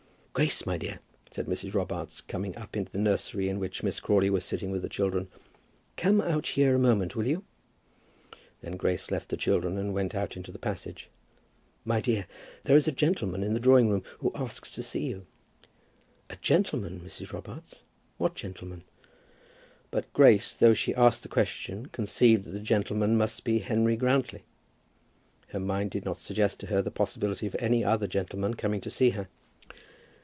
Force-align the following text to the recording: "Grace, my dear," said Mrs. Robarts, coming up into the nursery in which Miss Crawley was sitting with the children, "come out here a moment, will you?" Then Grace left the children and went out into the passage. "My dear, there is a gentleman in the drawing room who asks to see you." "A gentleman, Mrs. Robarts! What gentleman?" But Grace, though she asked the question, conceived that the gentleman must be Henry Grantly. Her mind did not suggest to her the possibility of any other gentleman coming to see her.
"Grace, 0.33 0.65
my 0.65 0.77
dear," 0.77 0.99
said 1.31 1.45
Mrs. 1.45 1.73
Robarts, 1.73 2.21
coming 2.21 2.55
up 2.55 2.77
into 2.77 2.89
the 2.89 2.97
nursery 2.97 3.49
in 3.49 3.59
which 3.59 3.83
Miss 3.83 3.99
Crawley 3.99 4.29
was 4.29 4.45
sitting 4.45 4.71
with 4.71 4.81
the 4.81 4.87
children, 4.87 5.27
"come 5.97 6.21
out 6.21 6.47
here 6.47 6.73
a 6.73 6.79
moment, 6.79 7.17
will 7.17 7.27
you?" 7.27 7.43
Then 8.61 8.77
Grace 8.77 9.11
left 9.11 9.27
the 9.27 9.35
children 9.35 9.77
and 9.77 9.93
went 9.93 10.15
out 10.15 10.37
into 10.37 10.49
the 10.53 10.57
passage. 10.57 11.09
"My 11.83 11.99
dear, 11.99 12.27
there 12.63 12.77
is 12.77 12.87
a 12.87 12.93
gentleman 12.93 13.43
in 13.43 13.53
the 13.55 13.59
drawing 13.59 13.89
room 13.89 14.03
who 14.19 14.31
asks 14.33 14.71
to 14.71 14.81
see 14.81 15.05
you." 15.05 15.25
"A 16.29 16.37
gentleman, 16.37 17.01
Mrs. 17.01 17.33
Robarts! 17.33 17.81
What 18.17 18.33
gentleman?" 18.33 18.85
But 19.91 20.13
Grace, 20.13 20.53
though 20.53 20.73
she 20.73 20.95
asked 20.95 21.23
the 21.23 21.29
question, 21.29 21.87
conceived 21.87 22.45
that 22.45 22.51
the 22.51 22.61
gentleman 22.61 23.17
must 23.17 23.43
be 23.43 23.59
Henry 23.59 23.97
Grantly. 23.97 24.43
Her 25.49 25.59
mind 25.59 25.91
did 25.91 26.05
not 26.05 26.19
suggest 26.19 26.61
to 26.61 26.67
her 26.67 26.81
the 26.81 26.89
possibility 26.89 27.47
of 27.47 27.55
any 27.59 27.83
other 27.83 28.07
gentleman 28.07 28.53
coming 28.53 28.79
to 28.79 28.89
see 28.89 29.09
her. 29.09 29.27